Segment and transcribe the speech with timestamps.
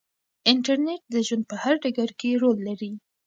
[0.51, 2.91] انټرنیټ د ژوند په هر ډګر کې رول لري.